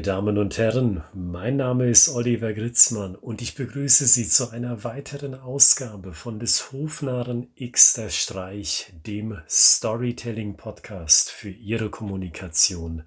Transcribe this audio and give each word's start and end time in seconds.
Meine 0.00 0.12
Damen 0.14 0.38
und 0.38 0.56
Herren, 0.56 1.04
mein 1.12 1.58
Name 1.58 1.90
ist 1.90 2.08
Oliver 2.08 2.54
Gritzmann 2.54 3.14
und 3.16 3.42
ich 3.42 3.54
begrüße 3.54 4.06
Sie 4.06 4.26
zu 4.26 4.48
einer 4.48 4.82
weiteren 4.82 5.34
Ausgabe 5.34 6.14
von 6.14 6.40
des 6.40 6.72
Hofnarren 6.72 7.48
Xter 7.54 8.08
Streich, 8.08 8.94
dem 9.04 9.42
Storytelling 9.46 10.56
Podcast 10.56 11.30
für 11.30 11.50
Ihre 11.50 11.90
Kommunikation 11.90 13.02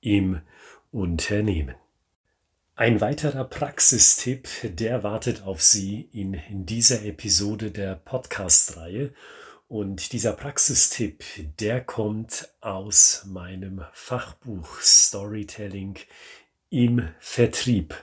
im 0.00 0.40
Unternehmen. 0.92 1.74
Ein 2.76 3.00
weiterer 3.00 3.42
Praxistipp, 3.42 4.46
der 4.62 5.02
wartet 5.02 5.42
auf 5.42 5.60
Sie 5.60 6.08
in, 6.12 6.34
in 6.34 6.66
dieser 6.66 7.04
Episode 7.04 7.72
der 7.72 7.96
Podcast-Reihe 7.96 9.12
und 9.68 10.12
dieser 10.12 10.32
Praxistipp, 10.32 11.22
der 11.60 11.84
kommt 11.84 12.48
aus 12.60 13.24
meinem 13.26 13.82
Fachbuch 13.92 14.80
Storytelling 14.80 15.98
im 16.70 17.08
Vertrieb. 17.20 17.94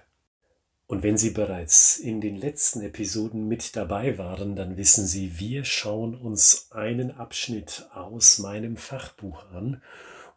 Und 0.88 1.02
wenn 1.02 1.18
Sie 1.18 1.32
bereits 1.32 1.98
in 1.98 2.22
den 2.22 2.36
letzten 2.36 2.82
Episoden 2.82 3.48
mit 3.48 3.76
dabei 3.76 4.20
waren, 4.20 4.56
dann 4.56 4.78
wissen 4.78 5.08
Sie, 5.08 5.40
wir 5.40 5.66
schauen 5.66 6.16
uns 6.16 6.68
einen 6.72 7.10
Abschnitt 7.10 7.88
aus 7.92 8.38
meinem 8.38 8.78
Fachbuch 8.78 9.50
an 9.50 9.82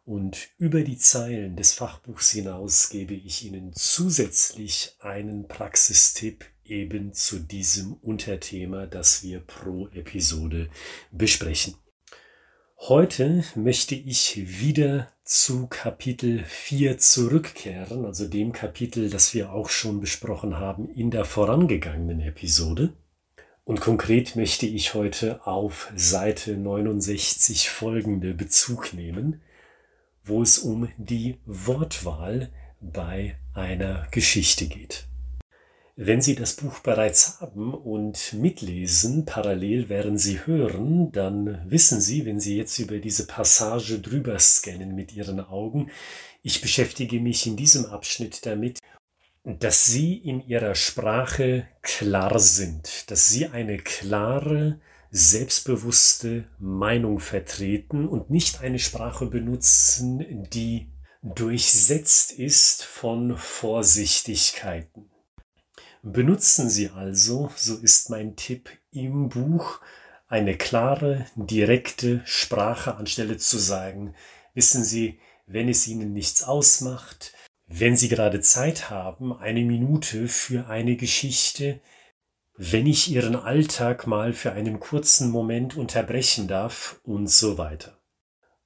und 0.05 0.49
über 0.57 0.81
die 0.81 0.97
Zeilen 0.97 1.55
des 1.55 1.73
Fachbuchs 1.73 2.31
hinaus 2.31 2.89
gebe 2.89 3.13
ich 3.13 3.45
Ihnen 3.45 3.73
zusätzlich 3.73 4.95
einen 4.99 5.47
Praxistipp 5.47 6.45
eben 6.69 7.13
zu 7.13 7.39
diesem 7.39 7.93
Unterthema, 7.93 8.85
das 8.85 9.23
wir 9.23 9.39
pro 9.39 9.87
Episode 9.89 10.69
besprechen. 11.11 11.75
Heute 12.77 13.43
möchte 13.55 13.93
ich 13.93 14.61
wieder 14.61 15.11
zu 15.25 15.67
Kapitel 15.67 16.43
4 16.47 16.97
zurückkehren, 16.97 18.05
also 18.05 18.27
dem 18.27 18.53
Kapitel, 18.53 19.09
das 19.09 19.33
wir 19.33 19.51
auch 19.51 19.69
schon 19.69 19.99
besprochen 19.99 20.57
haben 20.57 20.89
in 20.89 21.11
der 21.11 21.25
vorangegangenen 21.25 22.21
Episode. 22.21 22.93
Und 23.65 23.81
konkret 23.81 24.37
möchte 24.37 24.65
ich 24.65 24.93
heute 24.93 25.45
auf 25.45 25.91
Seite 25.95 26.55
69 26.55 27.69
folgende 27.69 28.33
Bezug 28.33 28.93
nehmen, 28.93 29.41
wo 30.23 30.41
es 30.41 30.57
um 30.57 30.89
die 30.97 31.37
Wortwahl 31.45 32.49
bei 32.79 33.35
einer 33.53 34.07
Geschichte 34.11 34.67
geht. 34.67 35.08
Wenn 36.01 36.21
Sie 36.21 36.33
das 36.35 36.53
Buch 36.53 36.79
bereits 36.79 37.41
haben 37.41 37.73
und 37.73 38.31
mitlesen, 38.31 39.25
parallel 39.25 39.89
während 39.89 40.17
Sie 40.17 40.45
hören, 40.45 41.11
dann 41.11 41.69
wissen 41.69 41.99
Sie, 41.99 42.25
wenn 42.25 42.39
Sie 42.39 42.55
jetzt 42.55 42.79
über 42.79 42.99
diese 42.99 43.27
Passage 43.27 43.99
drüber 43.99 44.39
scannen 44.39 44.95
mit 44.95 45.13
Ihren 45.13 45.41
Augen, 45.41 45.91
ich 46.41 46.61
beschäftige 46.61 47.19
mich 47.19 47.45
in 47.47 47.57
diesem 47.57 47.85
Abschnitt 47.85 48.45
damit, 48.45 48.79
dass 49.43 49.83
Sie 49.83 50.15
in 50.15 50.39
Ihrer 50.47 50.73
Sprache 50.73 51.67
klar 51.81 52.39
sind, 52.39 53.11
dass 53.11 53.27
Sie 53.27 53.47
eine 53.47 53.77
klare, 53.77 54.79
selbstbewusste 55.11 56.47
Meinung 56.59 57.19
vertreten 57.19 58.07
und 58.07 58.29
nicht 58.29 58.61
eine 58.61 58.79
Sprache 58.79 59.25
benutzen, 59.25 60.47
die 60.53 60.93
durchsetzt 61.23 62.31
ist 62.31 62.85
von 62.85 63.35
Vorsichtigkeiten. 63.35 65.11
Benutzen 66.01 66.69
Sie 66.69 66.89
also, 66.89 67.51
so 67.57 67.75
ist 67.75 68.09
mein 68.09 68.37
Tipp 68.37 68.69
im 68.91 69.27
Buch, 69.27 69.81
eine 70.29 70.55
klare, 70.55 71.25
direkte 71.35 72.21
Sprache 72.23 72.95
anstelle 72.95 73.37
zu 73.37 73.57
sagen, 73.57 74.15
wissen 74.53 74.85
Sie, 74.85 75.19
wenn 75.45 75.67
es 75.67 75.87
Ihnen 75.87 76.13
nichts 76.13 76.43
ausmacht, 76.43 77.33
wenn 77.67 77.97
Sie 77.97 78.07
gerade 78.07 78.39
Zeit 78.39 78.89
haben, 78.89 79.33
eine 79.33 79.61
Minute 79.61 80.29
für 80.29 80.67
eine 80.67 80.95
Geschichte, 80.95 81.81
wenn 82.55 82.87
ich 82.87 83.11
Ihren 83.11 83.35
Alltag 83.35 84.07
mal 84.07 84.31
für 84.31 84.53
einen 84.53 84.79
kurzen 84.79 85.29
Moment 85.31 85.75
unterbrechen 85.75 86.47
darf 86.47 87.01
und 87.03 87.27
so 87.27 87.57
weiter. 87.57 87.99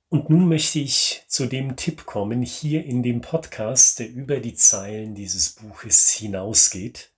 Und 0.09 0.29
nun 0.29 0.47
möchte 0.47 0.77
ich 0.77 1.23
zu 1.27 1.47
dem 1.47 1.77
Tipp 1.77 2.05
kommen, 2.05 2.43
hier 2.43 2.85
in 2.85 3.01
dem 3.01 3.21
Podcast, 3.21 3.97
der 3.97 4.09
über 4.09 4.39
die 4.39 4.53
Zeilen 4.53 5.15
dieses 5.15 5.53
Buches 5.53 6.09
hinausgeht. 6.09 7.12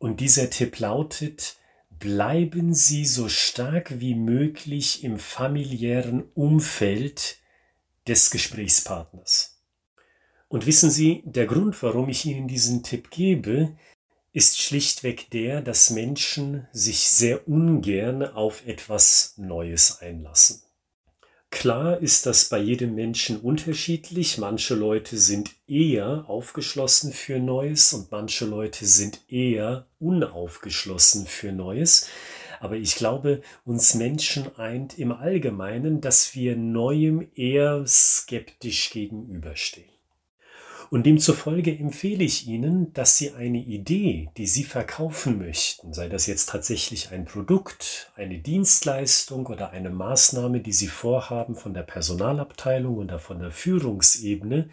Und 0.00 0.20
dieser 0.20 0.48
Tipp 0.48 0.78
lautet, 0.78 1.58
bleiben 1.90 2.72
Sie 2.72 3.04
so 3.04 3.28
stark 3.28 4.00
wie 4.00 4.14
möglich 4.14 5.04
im 5.04 5.18
familiären 5.18 6.24
Umfeld 6.32 7.36
des 8.08 8.30
Gesprächspartners. 8.30 9.60
Und 10.48 10.64
wissen 10.64 10.90
Sie, 10.90 11.22
der 11.26 11.44
Grund, 11.44 11.82
warum 11.82 12.08
ich 12.08 12.24
Ihnen 12.24 12.48
diesen 12.48 12.82
Tipp 12.82 13.10
gebe, 13.10 13.76
ist 14.32 14.58
schlichtweg 14.58 15.28
der, 15.32 15.60
dass 15.60 15.90
Menschen 15.90 16.66
sich 16.72 17.10
sehr 17.10 17.46
ungern 17.46 18.22
auf 18.22 18.66
etwas 18.66 19.34
Neues 19.36 20.00
einlassen. 20.00 20.62
Klar 21.50 22.00
ist 22.00 22.26
das 22.26 22.48
bei 22.48 22.58
jedem 22.58 22.94
Menschen 22.94 23.38
unterschiedlich. 23.40 24.38
Manche 24.38 24.74
Leute 24.74 25.18
sind 25.18 25.50
eher 25.66 26.24
aufgeschlossen 26.28 27.12
für 27.12 27.38
Neues 27.40 27.92
und 27.92 28.10
manche 28.12 28.46
Leute 28.46 28.86
sind 28.86 29.20
eher 29.28 29.86
unaufgeschlossen 29.98 31.26
für 31.26 31.52
Neues. 31.52 32.08
Aber 32.60 32.76
ich 32.76 32.94
glaube, 32.94 33.42
uns 33.64 33.94
Menschen 33.94 34.56
eint 34.56 34.98
im 34.98 35.12
Allgemeinen, 35.12 36.00
dass 36.00 36.34
wir 36.34 36.56
Neuem 36.56 37.28
eher 37.34 37.84
skeptisch 37.86 38.90
gegenüberstehen. 38.90 39.99
Und 40.90 41.06
demzufolge 41.06 41.70
empfehle 41.70 42.24
ich 42.24 42.48
Ihnen, 42.48 42.92
dass 42.94 43.16
Sie 43.16 43.32
eine 43.32 43.58
Idee, 43.58 44.28
die 44.36 44.48
Sie 44.48 44.64
verkaufen 44.64 45.38
möchten, 45.38 45.94
sei 45.94 46.08
das 46.08 46.26
jetzt 46.26 46.48
tatsächlich 46.48 47.12
ein 47.12 47.26
Produkt, 47.26 48.10
eine 48.16 48.38
Dienstleistung 48.38 49.46
oder 49.46 49.70
eine 49.70 49.90
Maßnahme, 49.90 50.58
die 50.58 50.72
Sie 50.72 50.88
vorhaben 50.88 51.54
von 51.54 51.74
der 51.74 51.84
Personalabteilung 51.84 52.96
oder 52.96 53.20
von 53.20 53.38
der 53.38 53.52
Führungsebene, 53.52 54.68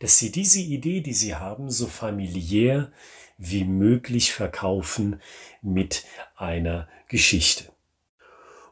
dass 0.00 0.18
Sie 0.18 0.32
diese 0.32 0.58
Idee, 0.58 1.02
die 1.02 1.14
Sie 1.14 1.36
haben, 1.36 1.70
so 1.70 1.86
familiär 1.86 2.90
wie 3.38 3.62
möglich 3.62 4.32
verkaufen 4.32 5.20
mit 5.62 6.04
einer 6.34 6.88
Geschichte. 7.06 7.69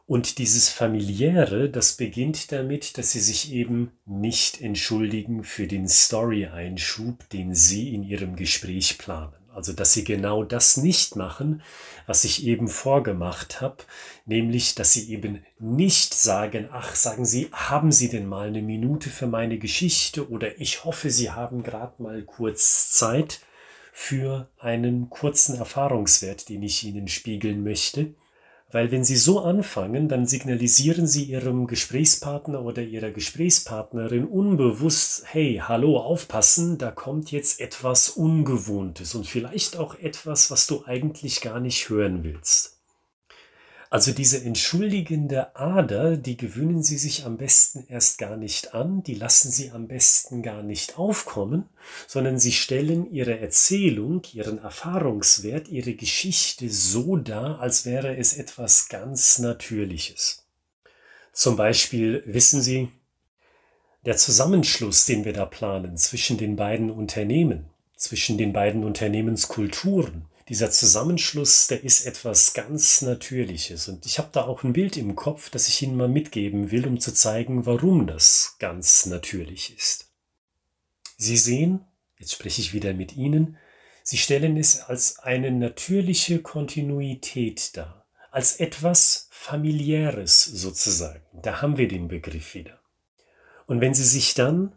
Und 0.09 0.39
dieses 0.39 0.69
familiäre, 0.69 1.69
das 1.69 1.93
beginnt 1.93 2.51
damit, 2.51 2.97
dass 2.97 3.11
sie 3.11 3.19
sich 3.19 3.53
eben 3.53 3.91
nicht 4.07 4.59
entschuldigen 4.59 5.43
für 5.43 5.67
den 5.67 5.87
Story-Einschub, 5.87 7.29
den 7.29 7.53
sie 7.53 7.93
in 7.93 8.01
ihrem 8.01 8.35
Gespräch 8.35 8.97
planen. 8.97 9.35
Also, 9.53 9.71
dass 9.71 9.93
sie 9.93 10.03
genau 10.03 10.43
das 10.43 10.77
nicht 10.77 11.15
machen, 11.15 11.61
was 12.07 12.23
ich 12.23 12.43
eben 12.43 12.69
vorgemacht 12.69 13.61
habe, 13.61 13.83
nämlich, 14.25 14.73
dass 14.73 14.93
sie 14.93 15.11
eben 15.13 15.45
nicht 15.59 16.15
sagen, 16.15 16.69
ach, 16.71 16.95
sagen 16.95 17.23
Sie, 17.23 17.47
haben 17.51 17.91
Sie 17.91 18.09
denn 18.09 18.25
mal 18.25 18.47
eine 18.47 18.63
Minute 18.63 19.11
für 19.11 19.27
meine 19.27 19.59
Geschichte 19.59 20.27
oder 20.27 20.59
ich 20.59 20.85
hoffe, 20.85 21.11
Sie 21.11 21.29
haben 21.29 21.61
gerade 21.61 22.01
mal 22.01 22.23
kurz 22.23 22.89
Zeit 22.89 23.41
für 23.93 24.49
einen 24.57 25.11
kurzen 25.11 25.55
Erfahrungswert, 25.55 26.49
den 26.49 26.63
ich 26.63 26.83
Ihnen 26.83 27.07
spiegeln 27.07 27.63
möchte 27.63 28.15
weil 28.71 28.91
wenn 28.91 29.03
Sie 29.03 29.15
so 29.15 29.39
anfangen, 29.41 30.07
dann 30.07 30.27
signalisieren 30.27 31.07
Sie 31.07 31.23
Ihrem 31.23 31.67
Gesprächspartner 31.67 32.63
oder 32.63 32.81
Ihrer 32.83 33.11
Gesprächspartnerin 33.11 34.25
unbewusst, 34.25 35.23
hey, 35.25 35.61
hallo, 35.63 35.97
aufpassen, 35.97 36.77
da 36.77 36.91
kommt 36.91 37.31
jetzt 37.31 37.59
etwas 37.59 38.09
Ungewohntes 38.09 39.15
und 39.15 39.27
vielleicht 39.27 39.77
auch 39.77 39.95
etwas, 39.95 40.51
was 40.51 40.67
du 40.67 40.83
eigentlich 40.85 41.41
gar 41.41 41.59
nicht 41.59 41.89
hören 41.89 42.23
willst. 42.23 42.78
Also 43.91 44.11
diese 44.11 44.43
entschuldigende 44.43 45.55
Ader, 45.55 46.15
die 46.15 46.37
gewöhnen 46.37 46.83
Sie 46.83 46.97
sich 46.99 47.25
am 47.25 47.37
besten 47.37 47.85
erst 47.87 48.19
gar 48.19 48.37
nicht 48.37 48.75
an, 48.75 49.01
die 49.01 49.15
lassen 49.15 49.51
Sie 49.51 49.71
am 49.71 49.87
besten 49.87 50.43
gar 50.43 50.61
nicht 50.61 50.99
aufkommen, 50.99 51.67
sondern 52.05 52.37
Sie 52.37 52.51
stellen 52.51 53.11
Ihre 53.11 53.39
Erzählung, 53.39 54.21
Ihren 54.31 54.59
Erfahrungswert, 54.59 55.69
Ihre 55.69 55.95
Geschichte 55.95 56.69
so 56.69 57.17
dar, 57.17 57.61
als 57.61 57.83
wäre 57.83 58.15
es 58.15 58.37
etwas 58.37 58.89
ganz 58.89 59.39
Natürliches. 59.39 60.45
Zum 61.33 61.55
Beispiel 61.55 62.21
wissen 62.27 62.61
Sie, 62.61 62.89
der 64.05 64.17
Zusammenschluss, 64.17 65.07
den 65.07 65.25
wir 65.25 65.33
da 65.33 65.45
planen 65.45 65.97
zwischen 65.97 66.37
den 66.37 66.55
beiden 66.55 66.91
Unternehmen, 66.91 67.65
zwischen 67.95 68.37
den 68.37 68.53
beiden 68.53 68.83
Unternehmenskulturen, 68.83 70.28
dieser 70.49 70.71
Zusammenschluss, 70.71 71.67
der 71.67 71.83
ist 71.83 72.05
etwas 72.05 72.53
ganz 72.53 73.03
Natürliches. 73.03 73.87
Und 73.87 74.05
ich 74.07 74.17
habe 74.17 74.29
da 74.31 74.45
auch 74.45 74.63
ein 74.63 74.73
Bild 74.73 74.97
im 74.97 75.15
Kopf, 75.15 75.51
das 75.51 75.67
ich 75.67 75.81
Ihnen 75.83 75.95
mal 75.95 76.09
mitgeben 76.09 76.71
will, 76.71 76.87
um 76.87 76.99
zu 76.99 77.13
zeigen, 77.13 77.67
warum 77.67 78.07
das 78.07 78.55
ganz 78.57 79.05
natürlich 79.05 79.75
ist. 79.77 80.07
Sie 81.17 81.37
sehen, 81.37 81.85
jetzt 82.17 82.33
spreche 82.33 82.61
ich 82.61 82.73
wieder 82.73 82.93
mit 82.93 83.15
Ihnen, 83.15 83.57
Sie 84.01 84.17
stellen 84.17 84.57
es 84.57 84.81
als 84.81 85.19
eine 85.19 85.51
natürliche 85.51 86.39
Kontinuität 86.41 87.77
dar, 87.77 88.07
als 88.31 88.55
etwas 88.55 89.27
familiäres 89.29 90.43
sozusagen. 90.43 91.21
Da 91.31 91.61
haben 91.61 91.77
wir 91.77 91.87
den 91.87 92.07
Begriff 92.07 92.55
wieder. 92.55 92.79
Und 93.67 93.81
wenn 93.81 93.93
Sie 93.93 94.03
sich 94.03 94.33
dann 94.33 94.73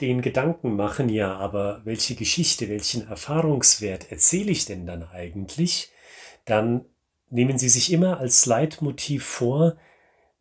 den 0.00 0.22
Gedanken 0.22 0.76
machen, 0.76 1.08
ja, 1.08 1.36
aber 1.36 1.82
welche 1.84 2.14
Geschichte, 2.14 2.68
welchen 2.68 3.06
Erfahrungswert 3.06 4.10
erzähle 4.10 4.50
ich 4.50 4.64
denn 4.64 4.86
dann 4.86 5.04
eigentlich, 5.04 5.90
dann 6.44 6.84
nehmen 7.30 7.58
Sie 7.58 7.68
sich 7.68 7.92
immer 7.92 8.18
als 8.18 8.46
Leitmotiv 8.46 9.24
vor, 9.24 9.76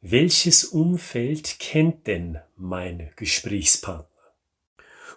welches 0.01 0.65
Umfeld 0.65 1.59
kennt 1.59 2.07
denn 2.07 2.39
mein 2.55 3.11
Gesprächspartner? 3.15 4.09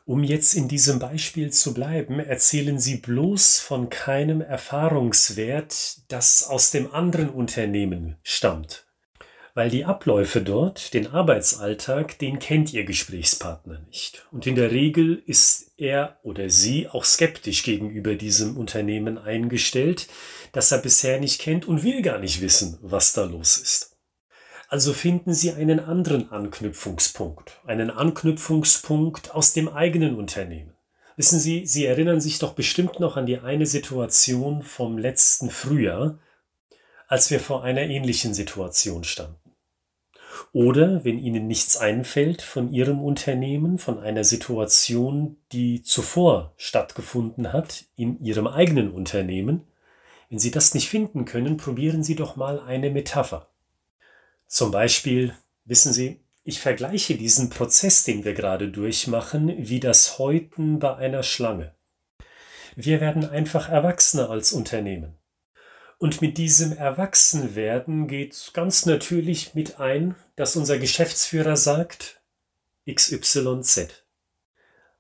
Um 0.04 0.22
jetzt 0.22 0.54
in 0.54 0.68
diesem 0.68 1.00
Beispiel 1.00 1.50
zu 1.50 1.74
bleiben, 1.74 2.20
erzählen 2.20 2.78
Sie 2.78 2.98
bloß 2.98 3.58
von 3.58 3.90
keinem 3.90 4.40
Erfahrungswert, 4.40 6.02
das 6.12 6.44
aus 6.44 6.70
dem 6.70 6.94
anderen 6.94 7.30
Unternehmen 7.30 8.16
stammt 8.22 8.85
weil 9.56 9.70
die 9.70 9.86
Abläufe 9.86 10.42
dort, 10.42 10.92
den 10.92 11.06
Arbeitsalltag, 11.06 12.18
den 12.18 12.38
kennt 12.38 12.74
Ihr 12.74 12.84
Gesprächspartner 12.84 13.78
nicht. 13.86 14.26
Und 14.30 14.46
in 14.46 14.54
der 14.54 14.70
Regel 14.70 15.22
ist 15.24 15.72
er 15.78 16.18
oder 16.22 16.50
sie 16.50 16.88
auch 16.88 17.04
skeptisch 17.04 17.62
gegenüber 17.62 18.16
diesem 18.16 18.58
Unternehmen 18.58 19.16
eingestellt, 19.16 20.08
das 20.52 20.70
er 20.72 20.78
bisher 20.78 21.18
nicht 21.20 21.40
kennt 21.40 21.66
und 21.66 21.84
will 21.84 22.02
gar 22.02 22.18
nicht 22.18 22.42
wissen, 22.42 22.78
was 22.82 23.14
da 23.14 23.24
los 23.24 23.56
ist. 23.56 23.96
Also 24.68 24.92
finden 24.92 25.32
Sie 25.32 25.52
einen 25.52 25.80
anderen 25.80 26.30
Anknüpfungspunkt, 26.30 27.58
einen 27.64 27.90
Anknüpfungspunkt 27.90 29.34
aus 29.34 29.54
dem 29.54 29.70
eigenen 29.70 30.16
Unternehmen. 30.16 30.74
Wissen 31.16 31.40
Sie, 31.40 31.64
Sie 31.64 31.86
erinnern 31.86 32.20
sich 32.20 32.38
doch 32.38 32.52
bestimmt 32.52 33.00
noch 33.00 33.16
an 33.16 33.24
die 33.24 33.38
eine 33.38 33.64
Situation 33.64 34.62
vom 34.62 34.98
letzten 34.98 35.48
Frühjahr, 35.48 36.18
als 37.08 37.30
wir 37.30 37.40
vor 37.40 37.64
einer 37.64 37.82
ähnlichen 37.82 38.34
Situation 38.34 39.02
standen. 39.02 39.45
Oder 40.52 41.04
wenn 41.04 41.18
Ihnen 41.18 41.46
nichts 41.46 41.76
einfällt 41.76 42.42
von 42.42 42.72
Ihrem 42.72 43.02
Unternehmen, 43.02 43.78
von 43.78 43.98
einer 43.98 44.24
Situation, 44.24 45.36
die 45.52 45.82
zuvor 45.82 46.54
stattgefunden 46.56 47.52
hat 47.52 47.84
in 47.96 48.22
Ihrem 48.22 48.46
eigenen 48.46 48.90
Unternehmen, 48.90 49.66
wenn 50.28 50.38
Sie 50.38 50.50
das 50.50 50.74
nicht 50.74 50.88
finden 50.88 51.24
können, 51.24 51.56
probieren 51.56 52.02
Sie 52.02 52.16
doch 52.16 52.36
mal 52.36 52.60
eine 52.60 52.90
Metapher. 52.90 53.48
Zum 54.46 54.70
Beispiel, 54.70 55.34
wissen 55.64 55.92
Sie, 55.92 56.20
ich 56.44 56.60
vergleiche 56.60 57.16
diesen 57.16 57.50
Prozess, 57.50 58.04
den 58.04 58.24
wir 58.24 58.34
gerade 58.34 58.68
durchmachen, 58.68 59.52
wie 59.68 59.80
das 59.80 60.18
Häuten 60.18 60.78
bei 60.78 60.94
einer 60.96 61.22
Schlange. 61.22 61.74
Wir 62.76 63.00
werden 63.00 63.28
einfach 63.28 63.68
erwachsener 63.68 64.30
als 64.30 64.52
Unternehmen. 64.52 65.16
Und 65.98 66.20
mit 66.20 66.36
diesem 66.36 66.76
Erwachsenwerden 66.76 68.06
geht 68.06 68.50
ganz 68.52 68.84
natürlich 68.84 69.54
mit 69.54 69.80
ein, 69.80 70.14
dass 70.36 70.56
unser 70.56 70.78
Geschäftsführer 70.78 71.56
sagt 71.56 72.20
XYZ. 72.90 74.04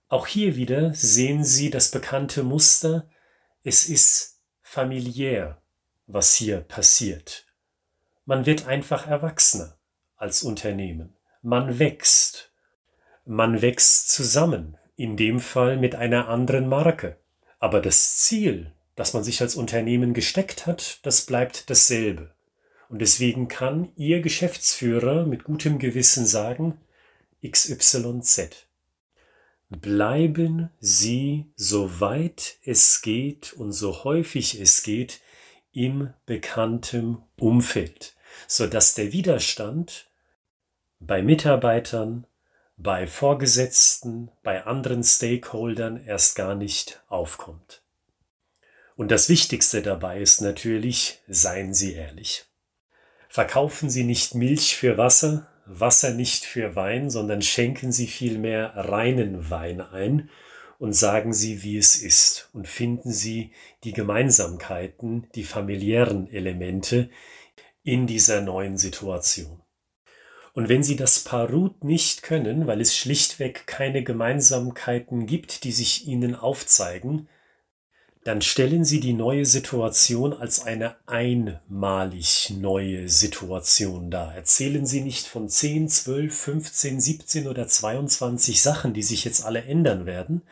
Auch 0.08 0.26
hier 0.26 0.56
wieder 0.56 0.94
sehen 0.94 1.44
Sie 1.44 1.68
das 1.68 1.90
bekannte 1.90 2.42
Muster. 2.42 3.08
Es 3.62 3.88
ist 3.88 4.40
familiär, 4.62 5.60
was 6.06 6.34
hier 6.34 6.60
passiert. 6.60 7.46
Man 8.24 8.46
wird 8.46 8.66
einfach 8.66 9.06
erwachsener 9.06 9.76
als 10.16 10.42
Unternehmen. 10.42 11.14
Man 11.42 11.78
wächst. 11.78 12.52
Man 13.24 13.60
wächst 13.60 14.10
zusammen, 14.10 14.78
in 14.96 15.16
dem 15.16 15.40
Fall 15.40 15.76
mit 15.76 15.94
einer 15.94 16.28
anderen 16.28 16.68
Marke. 16.68 17.18
Aber 17.58 17.80
das 17.80 18.16
Ziel, 18.16 18.72
das 18.96 19.12
man 19.12 19.22
sich 19.22 19.40
als 19.40 19.54
Unternehmen 19.54 20.14
gesteckt 20.14 20.66
hat, 20.66 21.00
das 21.02 21.26
bleibt 21.26 21.70
dasselbe. 21.70 22.34
Und 22.88 23.00
deswegen 23.00 23.48
kann 23.48 23.92
Ihr 23.96 24.20
Geschäftsführer 24.20 25.26
mit 25.26 25.44
gutem 25.44 25.78
Gewissen 25.78 26.26
sagen, 26.26 26.80
XYZ. 27.46 28.66
Bleiben 29.68 30.70
Sie, 30.80 31.46
so 31.56 32.00
weit 32.00 32.56
es 32.64 33.02
geht 33.02 33.52
und 33.52 33.72
so 33.72 34.04
häufig 34.04 34.60
es 34.60 34.82
geht, 34.82 35.20
im 35.72 36.14
bekannten 36.24 37.18
Umfeld, 37.36 38.14
so 38.48 38.66
dass 38.66 38.94
der 38.94 39.12
Widerstand 39.12 40.08
bei 41.00 41.20
Mitarbeitern, 41.20 42.26
bei 42.78 43.06
Vorgesetzten, 43.06 44.30
bei 44.42 44.64
anderen 44.64 45.02
Stakeholdern 45.02 46.02
erst 46.02 46.36
gar 46.36 46.54
nicht 46.54 47.02
aufkommt. 47.08 47.82
Und 48.96 49.10
das 49.10 49.28
Wichtigste 49.28 49.82
dabei 49.82 50.20
ist 50.20 50.40
natürlich, 50.40 51.20
seien 51.28 51.74
Sie 51.74 51.92
ehrlich. 51.92 52.46
Verkaufen 53.28 53.90
Sie 53.90 54.04
nicht 54.04 54.34
Milch 54.34 54.76
für 54.76 54.96
Wasser, 54.96 55.48
Wasser 55.66 56.14
nicht 56.14 56.44
für 56.46 56.74
Wein, 56.76 57.10
sondern 57.10 57.42
schenken 57.42 57.92
Sie 57.92 58.06
vielmehr 58.06 58.72
reinen 58.74 59.50
Wein 59.50 59.82
ein 59.82 60.30
und 60.78 60.94
sagen 60.94 61.34
Sie, 61.34 61.62
wie 61.62 61.76
es 61.76 61.96
ist 61.96 62.48
und 62.54 62.68
finden 62.68 63.12
Sie 63.12 63.52
die 63.84 63.92
Gemeinsamkeiten, 63.92 65.28
die 65.34 65.44
familiären 65.44 66.28
Elemente 66.32 67.10
in 67.82 68.06
dieser 68.06 68.40
neuen 68.40 68.78
Situation. 68.78 69.60
Und 70.54 70.70
wenn 70.70 70.82
Sie 70.82 70.96
das 70.96 71.18
Parut 71.20 71.84
nicht 71.84 72.22
können, 72.22 72.66
weil 72.66 72.80
es 72.80 72.96
schlichtweg 72.96 73.66
keine 73.66 74.02
Gemeinsamkeiten 74.02 75.26
gibt, 75.26 75.64
die 75.64 75.72
sich 75.72 76.06
Ihnen 76.06 76.34
aufzeigen, 76.34 77.28
dann 78.26 78.42
stellen 78.42 78.84
Sie 78.84 78.98
die 78.98 79.12
neue 79.12 79.46
Situation 79.46 80.32
als 80.32 80.60
eine 80.60 80.96
einmalig 81.06 82.52
neue 82.58 83.08
Situation 83.08 84.10
dar. 84.10 84.34
Erzählen 84.34 84.84
Sie 84.84 85.00
nicht 85.00 85.28
von 85.28 85.48
10, 85.48 85.88
12, 85.88 86.36
15, 86.36 87.00
17 87.00 87.46
oder 87.46 87.68
22 87.68 88.60
Sachen, 88.60 88.94
die 88.94 89.04
sich 89.04 89.24
jetzt 89.24 89.44
alle 89.44 89.62
ändern 89.62 90.06
werden, 90.06 90.42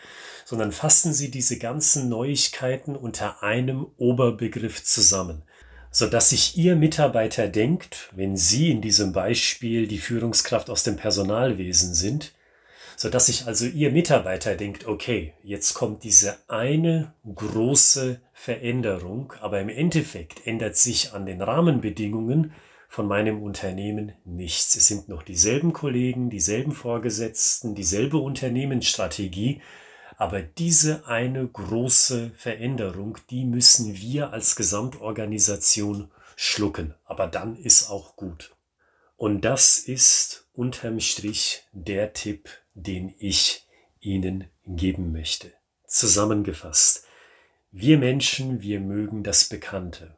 sondern 0.44 0.70
fassen 0.70 1.12
Sie 1.12 1.32
diese 1.32 1.58
ganzen 1.58 2.08
Neuigkeiten 2.08 2.94
unter 2.94 3.42
einem 3.42 3.88
Oberbegriff 3.96 4.84
zusammen, 4.84 5.42
sodass 5.90 6.30
sich 6.30 6.56
Ihr 6.56 6.76
Mitarbeiter 6.76 7.48
denkt, 7.48 8.08
wenn 8.14 8.36
Sie 8.36 8.70
in 8.70 8.82
diesem 8.82 9.12
Beispiel 9.12 9.88
die 9.88 9.98
Führungskraft 9.98 10.70
aus 10.70 10.84
dem 10.84 10.94
Personalwesen 10.94 11.92
sind, 11.92 12.34
so 12.96 13.10
dass 13.10 13.26
sich 13.26 13.46
also 13.46 13.66
Ihr 13.66 13.90
Mitarbeiter 13.90 14.54
denkt, 14.54 14.86
okay, 14.86 15.34
jetzt 15.42 15.74
kommt 15.74 16.04
diese 16.04 16.38
eine 16.48 17.12
große 17.34 18.20
Veränderung, 18.32 19.32
aber 19.40 19.60
im 19.60 19.68
Endeffekt 19.68 20.46
ändert 20.46 20.76
sich 20.76 21.12
an 21.12 21.26
den 21.26 21.42
Rahmenbedingungen 21.42 22.52
von 22.88 23.08
meinem 23.08 23.42
Unternehmen 23.42 24.12
nichts. 24.24 24.76
Es 24.76 24.86
sind 24.86 25.08
noch 25.08 25.22
dieselben 25.22 25.72
Kollegen, 25.72 26.30
dieselben 26.30 26.72
Vorgesetzten, 26.72 27.74
dieselbe 27.74 28.18
Unternehmensstrategie, 28.18 29.60
aber 30.16 30.42
diese 30.42 31.06
eine 31.08 31.46
große 31.46 32.30
Veränderung, 32.36 33.18
die 33.30 33.44
müssen 33.44 33.96
wir 33.96 34.32
als 34.32 34.54
Gesamtorganisation 34.54 36.10
schlucken. 36.36 36.94
Aber 37.04 37.26
dann 37.26 37.56
ist 37.56 37.90
auch 37.90 38.14
gut. 38.14 38.54
Und 39.16 39.44
das 39.44 39.78
ist 39.78 40.46
unterm 40.52 41.00
Strich 41.00 41.64
der 41.72 42.12
Tipp 42.12 42.48
den 42.74 43.14
ich 43.18 43.66
Ihnen 44.00 44.48
geben 44.66 45.12
möchte. 45.12 45.52
Zusammengefasst, 45.86 47.04
wir 47.70 47.98
Menschen, 47.98 48.62
wir 48.62 48.80
mögen 48.80 49.22
das 49.22 49.48
Bekannte. 49.48 50.14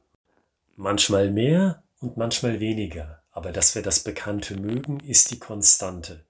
Manchmal 0.74 1.30
mehr 1.30 1.82
und 2.00 2.16
manchmal 2.16 2.60
weniger, 2.60 3.22
aber 3.30 3.52
dass 3.52 3.74
wir 3.74 3.82
das 3.82 4.00
Bekannte 4.00 4.56
mögen, 4.56 5.00
ist 5.00 5.30
die 5.30 5.38
Konstante. 5.38 6.24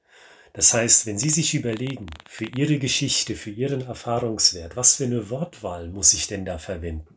Das 0.53 0.73
heißt, 0.73 1.05
wenn 1.07 1.19
Sie 1.19 1.31
sich 1.31 1.55
überlegen, 1.55 2.07
für 2.29 2.47
Ihre 2.47 2.79
Geschichte, 2.79 3.37
für 3.37 3.51
Ihren 3.51 3.83
Erfahrungswert, 3.83 4.77
was 4.77 4.97
für 4.97 5.05
eine 5.05 5.29
Wortwahl 5.29 5.89
muss 5.89 6.15
ich 6.15 6.29
denn 6.29 6.45
da 6.45 6.59
verwenden, 6.59 7.17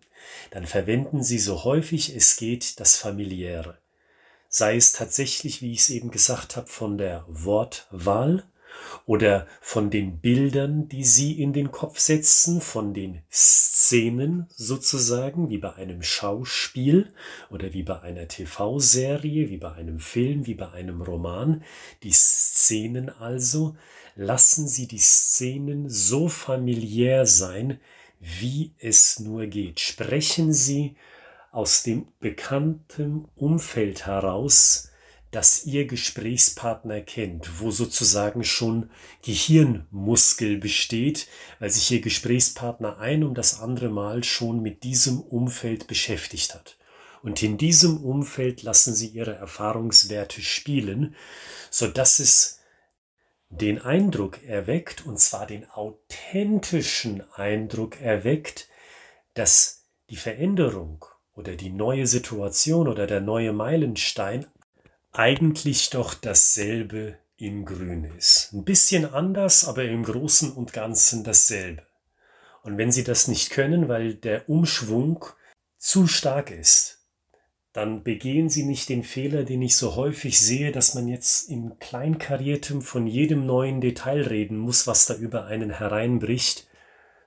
dann 0.52 0.66
verwenden 0.66 1.24
Sie 1.24 1.40
so 1.40 1.64
häufig 1.64 2.16
es 2.16 2.36
geht 2.36 2.80
das 2.80 2.98
Familiäre. 2.98 3.78
Sei 4.50 4.76
es 4.76 4.92
tatsächlich, 4.92 5.62
wie 5.62 5.72
ich 5.72 5.82
es 5.82 5.90
eben 5.90 6.12
gesagt 6.12 6.56
habe, 6.56 6.68
von 6.68 6.98
der 6.98 7.24
Wortwahl 7.28 8.44
oder 9.06 9.48
von 9.62 9.90
den 9.90 10.20
Bildern, 10.20 10.88
die 10.88 11.04
sie 11.04 11.42
in 11.42 11.54
den 11.54 11.72
Kopf 11.72 12.00
setzen, 12.00 12.62
von 12.62 12.94
den 12.94 13.22
Szenen 13.32 14.48
sozusagen, 14.56 15.50
wie 15.50 15.58
bei 15.58 15.74
einem 15.74 16.04
Schauspiel 16.04 17.14
oder 17.50 17.74
wie 17.74 17.84
bei 17.84 18.02
einer 18.02 18.28
TV-Serie, 18.28 19.50
wie 19.50 19.58
bei 19.58 19.74
einem 19.74 20.00
Film, 20.00 20.46
wie 20.46 20.56
bei 20.56 20.70
einem 20.72 21.02
Roman. 21.02 21.64
Die 22.04 22.12
Szenen 22.12 23.10
also, 23.10 23.76
lassen 24.16 24.68
Sie 24.68 24.88
die 24.88 25.00
Szenen 25.00 25.90
so 25.90 26.28
familiär 26.28 27.26
sein, 27.26 27.80
wie 28.20 28.74
es 28.80 29.20
nur 29.20 29.48
geht. 29.48 29.80
Sprechen 29.80 30.54
Sie 30.54 30.96
aus 31.52 31.84
dem 31.84 32.08
bekannten 32.20 33.28
Umfeld 33.36 34.06
heraus, 34.06 34.89
das 35.32 35.66
Ihr 35.66 35.86
Gesprächspartner 35.86 37.02
kennt, 37.02 37.62
wo 37.62 37.70
sozusagen 37.70 38.44
schon 38.44 38.90
Gehirnmuskel 39.24 40.58
besteht, 40.58 41.28
weil 41.60 41.70
sich 41.70 41.92
Ihr 41.92 42.02
Gesprächspartner 42.02 42.98
ein 42.98 43.24
um 43.24 43.36
das 43.36 43.60
andere 43.60 43.90
Mal 43.90 44.24
schon 44.24 44.62
mit 44.62 44.84
diesem 44.84 45.22
Umfeld 45.22 45.88
beschäftigt 45.88 46.56
hat. 46.56 46.78
Und 47.22 47.44
in 47.44 47.58
diesem 47.58 48.04
Umfeld 48.04 48.64
lassen 48.64 48.96
Sie 48.96 49.08
Ihre 49.08 49.36
Erfahrungswerte 49.36 50.42
spielen, 50.42 51.16
so 51.70 51.88
dass 51.88 52.20
es 52.20 52.60
den 53.50 53.82
Eindruck 53.82 54.44
erweckt, 54.44 55.06
und 55.06 55.20
zwar 55.20 55.46
den 55.46 55.70
authentischen 55.70 57.24
Eindruck 57.34 58.00
erweckt, 58.00 58.68
dass 59.34 59.86
die 60.10 60.16
Veränderung 60.16 61.06
oder 61.34 61.56
die 61.56 61.72
neue 61.72 62.08
Situation 62.08 62.88
oder 62.88 63.06
der 63.08 63.22
neue 63.22 63.54
Meilenstein 63.54 64.46
eigentlich 65.12 65.90
doch 65.90 66.14
dasselbe 66.14 67.18
in 67.38 67.66
Grün 67.66 68.04
ist. 68.18 68.52
Ein 68.54 68.64
bisschen 68.64 69.06
anders, 69.06 69.66
aber 69.68 69.84
im 69.86 70.04
Großen 70.04 70.52
und 70.52 70.74
Ganzen 70.74 71.24
dasselbe. 71.24 71.84
Und 72.64 72.78
wenn 72.78 72.92
Sie 72.92 73.04
das 73.04 73.28
nicht 73.28 73.52
können, 73.52 73.88
weil 73.88 74.14
der 74.14 74.50
Umschwung 74.50 75.26
zu 75.78 76.08
stark 76.08 76.52
ist, 76.52 77.00
dann 77.72 78.04
begehen 78.04 78.50
Sie 78.50 78.64
nicht 78.64 78.90
den 78.90 79.04
Fehler, 79.04 79.44
den 79.44 79.62
ich 79.62 79.78
so 79.78 79.96
häufig 79.96 80.40
sehe, 80.40 80.72
dass 80.72 80.96
man 80.96 81.08
jetzt 81.08 81.50
in 81.50 81.80
Kleinkariertem 81.80 82.82
von 82.82 83.08
jedem 83.08 83.46
neuen 83.46 83.80
Detail 83.80 84.24
reden 84.24 84.58
muss, 84.58 84.88
was 84.88 85.06
da 85.06 85.16
über 85.16 85.46
einen 85.46 85.70
hereinbricht, 85.70 86.68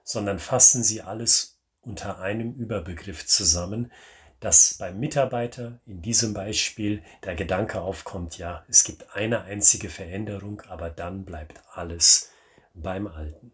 sondern 0.04 0.38
fassen 0.38 0.82
Sie 0.82 1.00
alles 1.00 1.60
unter 1.80 2.18
einem 2.18 2.54
Überbegriff 2.54 3.26
zusammen, 3.26 3.92
dass 4.42 4.75
beim 4.75 5.00
Mitarbeiter 5.00 5.80
in 5.87 6.02
diesem 6.02 6.34
Beispiel 6.34 7.02
der 7.25 7.34
Gedanke 7.34 7.80
aufkommt, 7.80 8.37
ja, 8.37 8.64
es 8.68 8.84
gibt 8.84 9.16
eine 9.16 9.44
einzige 9.44 9.88
Veränderung, 9.88 10.61
aber 10.68 10.90
dann 10.90 11.25
bleibt 11.25 11.62
alles 11.72 12.30
beim 12.75 13.06
Alten. 13.06 13.52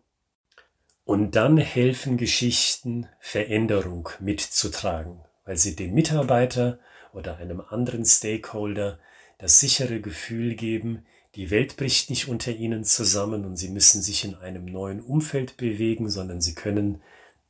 Und 1.04 1.36
dann 1.36 1.56
helfen 1.56 2.16
Geschichten, 2.16 3.08
Veränderung 3.20 4.08
mitzutragen 4.18 5.20
weil 5.48 5.56
sie 5.56 5.74
dem 5.74 5.94
Mitarbeiter 5.94 6.78
oder 7.14 7.38
einem 7.38 7.62
anderen 7.62 8.04
Stakeholder 8.04 8.98
das 9.38 9.58
sichere 9.58 10.02
Gefühl 10.02 10.54
geben, 10.56 11.06
die 11.36 11.50
Welt 11.50 11.78
bricht 11.78 12.10
nicht 12.10 12.28
unter 12.28 12.52
ihnen 12.52 12.84
zusammen 12.84 13.46
und 13.46 13.56
sie 13.56 13.70
müssen 13.70 14.02
sich 14.02 14.26
in 14.26 14.34
einem 14.34 14.66
neuen 14.66 15.00
Umfeld 15.00 15.56
bewegen, 15.56 16.10
sondern 16.10 16.42
sie 16.42 16.54
können 16.54 17.00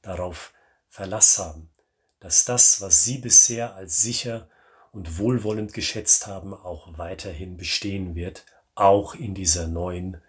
darauf 0.00 0.52
Verlass 0.88 1.38
haben, 1.38 1.70
dass 2.20 2.44
das, 2.44 2.80
was 2.80 3.04
sie 3.04 3.18
bisher 3.18 3.74
als 3.74 4.02
sicher 4.02 4.48
und 4.92 5.18
wohlwollend 5.18 5.72
geschätzt 5.72 6.26
haben, 6.26 6.54
auch 6.54 6.98
weiterhin 6.98 7.56
bestehen 7.56 8.14
wird, 8.14 8.44
auch 8.74 9.14
in 9.14 9.34
dieser 9.34 9.68
neuen 9.68 10.20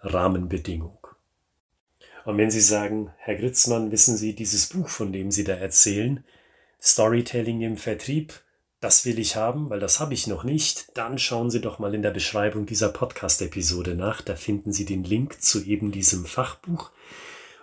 Rahmenbedingung. 0.00 0.98
Und 2.24 2.36
wenn 2.36 2.50
Sie 2.50 2.60
sagen, 2.60 3.10
Herr 3.16 3.36
Gritzmann, 3.36 3.90
wissen 3.90 4.16
Sie, 4.16 4.34
dieses 4.34 4.66
Buch, 4.66 4.88
von 4.88 5.12
dem 5.12 5.30
Sie 5.30 5.44
da 5.44 5.54
erzählen, 5.54 6.24
Storytelling 6.80 7.62
im 7.62 7.76
Vertrieb, 7.76 8.42
das 8.80 9.04
will 9.04 9.18
ich 9.18 9.34
haben, 9.34 9.70
weil 9.70 9.80
das 9.80 9.98
habe 9.98 10.14
ich 10.14 10.26
noch 10.26 10.44
nicht, 10.44 10.96
dann 10.96 11.18
schauen 11.18 11.50
Sie 11.50 11.60
doch 11.60 11.78
mal 11.78 11.94
in 11.94 12.02
der 12.02 12.10
Beschreibung 12.10 12.66
dieser 12.66 12.90
Podcast-Episode 12.90 13.94
nach. 13.94 14.20
Da 14.20 14.36
finden 14.36 14.72
Sie 14.72 14.84
den 14.84 15.04
Link 15.04 15.40
zu 15.42 15.64
eben 15.64 15.90
diesem 15.90 16.26
Fachbuch. 16.26 16.90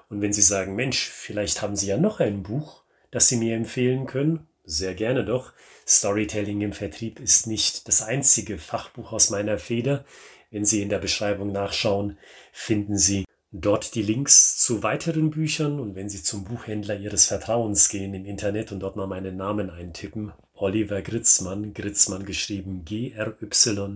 Und 0.10 0.22
wenn 0.22 0.34
Sie 0.34 0.42
sagen, 0.42 0.76
Mensch, 0.76 1.10
vielleicht 1.10 1.62
haben 1.62 1.76
Sie 1.76 1.88
ja 1.88 1.98
noch 1.98 2.20
ein 2.20 2.44
Buch, 2.44 2.82
das 3.16 3.30
Sie 3.30 3.38
mir 3.38 3.56
empfehlen 3.56 4.06
können, 4.08 4.46
sehr 4.66 4.94
gerne 4.94 5.24
doch. 5.24 5.54
Storytelling 5.88 6.60
im 6.60 6.74
Vertrieb 6.74 7.22
ist 7.22 7.48
nicht 7.48 7.88
das 7.88 8.02
einzige 8.02 8.58
Fachbuch 8.58 9.14
aus 9.14 9.30
meiner 9.30 9.58
Feder. 9.58 10.04
Wenn 10.52 10.66
Sie 10.66 10.82
in 10.82 10.90
der 10.90 11.00
Beschreibung 11.00 11.54
nachschauen, 11.54 12.18
finden 12.52 12.98
Sie 12.98 13.24
dort 13.54 13.96
die 13.96 14.02
Links 14.02 14.58
zu 14.58 14.84
weiteren 14.84 15.30
Büchern 15.30 15.80
und 15.80 15.96
wenn 15.96 16.10
Sie 16.10 16.24
zum 16.24 16.44
Buchhändler 16.44 16.98
Ihres 16.98 17.26
Vertrauens 17.28 17.88
gehen 17.88 18.14
im 18.14 18.26
Internet 18.26 18.74
und 18.74 18.82
dort 18.82 18.98
mal 18.98 19.08
meinen 19.08 19.38
Namen 19.38 19.70
eintippen, 19.70 20.34
Oliver 20.54 21.02
Gritzmann, 21.02 21.74
Gritzmann 21.74 22.26
geschrieben 22.26 22.84
G-R-Y-T-Z, 22.84 23.96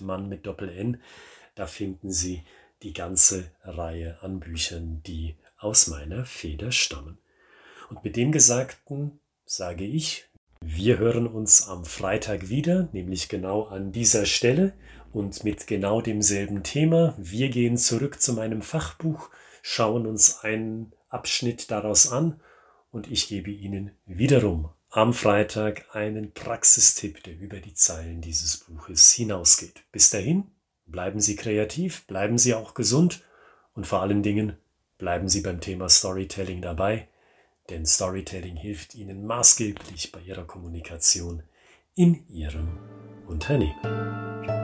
Mann 0.00 0.26
mit 0.26 0.46
Doppel-N, 0.46 1.02
da 1.54 1.66
finden 1.66 2.10
Sie 2.10 2.44
die 2.82 2.94
ganze 2.94 3.50
Reihe 3.62 4.16
an 4.22 4.40
Büchern, 4.40 5.02
die 5.06 5.36
aus 5.58 5.86
meiner 5.88 6.24
Feder 6.24 6.72
stammen. 6.72 7.18
Und 7.90 8.04
mit 8.04 8.16
dem 8.16 8.30
Gesagten 8.30 9.18
sage 9.44 9.84
ich, 9.84 10.30
wir 10.62 10.98
hören 10.98 11.26
uns 11.26 11.66
am 11.66 11.84
Freitag 11.84 12.48
wieder, 12.48 12.88
nämlich 12.92 13.28
genau 13.28 13.64
an 13.64 13.90
dieser 13.90 14.26
Stelle 14.26 14.74
und 15.12 15.42
mit 15.42 15.66
genau 15.66 16.00
demselben 16.00 16.62
Thema. 16.62 17.14
Wir 17.18 17.48
gehen 17.48 17.76
zurück 17.76 18.20
zu 18.20 18.32
meinem 18.32 18.62
Fachbuch, 18.62 19.30
schauen 19.62 20.06
uns 20.06 20.38
einen 20.44 20.92
Abschnitt 21.08 21.72
daraus 21.72 22.12
an 22.12 22.40
und 22.92 23.10
ich 23.10 23.26
gebe 23.26 23.50
Ihnen 23.50 23.90
wiederum 24.06 24.68
am 24.90 25.12
Freitag 25.12 25.86
einen 25.92 26.32
Praxistipp, 26.32 27.24
der 27.24 27.36
über 27.36 27.58
die 27.58 27.74
Zeilen 27.74 28.20
dieses 28.20 28.58
Buches 28.58 29.10
hinausgeht. 29.10 29.82
Bis 29.90 30.10
dahin, 30.10 30.44
bleiben 30.86 31.20
Sie 31.20 31.34
kreativ, 31.34 32.06
bleiben 32.06 32.38
Sie 32.38 32.54
auch 32.54 32.74
gesund 32.74 33.24
und 33.74 33.88
vor 33.88 34.02
allen 34.02 34.22
Dingen 34.22 34.56
bleiben 34.98 35.28
Sie 35.28 35.40
beim 35.40 35.60
Thema 35.60 35.88
Storytelling 35.88 36.62
dabei, 36.62 37.08
denn 37.70 37.86
Storytelling 37.86 38.56
hilft 38.56 38.94
Ihnen 38.94 39.24
maßgeblich 39.26 40.12
bei 40.12 40.20
Ihrer 40.20 40.44
Kommunikation 40.44 41.42
in 41.94 42.28
Ihrem 42.28 42.78
Unternehmen. 43.26 44.59